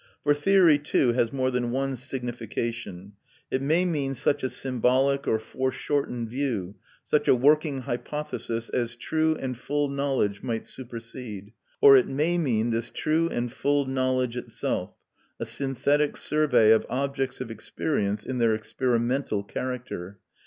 [0.23, 3.13] For theory too has more than one signification.
[3.51, 9.35] It may mean such a symbolic or foreshortened view, such a working hypothesis, as true
[9.35, 14.95] and full knowledge might supersede; or it may mean this true and full knowledge itself,
[15.39, 20.17] a synthetic survey of objects of experience in their experimental character.